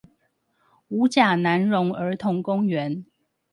[0.87, 3.05] 五甲南榮兒童公園